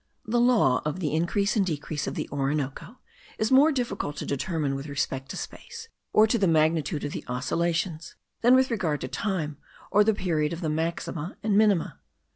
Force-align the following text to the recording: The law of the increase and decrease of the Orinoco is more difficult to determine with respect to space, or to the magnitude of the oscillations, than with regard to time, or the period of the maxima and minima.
The 0.25 0.39
law 0.39 0.81
of 0.83 0.99
the 0.99 1.13
increase 1.13 1.55
and 1.55 1.63
decrease 1.63 2.07
of 2.07 2.15
the 2.15 2.27
Orinoco 2.31 2.97
is 3.37 3.51
more 3.51 3.71
difficult 3.71 4.15
to 4.17 4.25
determine 4.25 4.73
with 4.73 4.87
respect 4.87 5.29
to 5.29 5.37
space, 5.37 5.89
or 6.11 6.25
to 6.25 6.39
the 6.39 6.47
magnitude 6.47 7.03
of 7.05 7.11
the 7.11 7.23
oscillations, 7.27 8.15
than 8.41 8.55
with 8.55 8.71
regard 8.71 9.01
to 9.01 9.07
time, 9.07 9.57
or 9.91 10.03
the 10.03 10.15
period 10.15 10.53
of 10.53 10.61
the 10.61 10.69
maxima 10.69 11.37
and 11.43 11.55
minima. 11.55 11.99